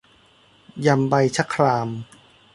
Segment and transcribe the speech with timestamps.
[0.85, 1.87] ยำใบชะคราม